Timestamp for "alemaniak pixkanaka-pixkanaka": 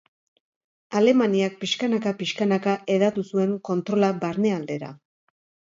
0.99-2.75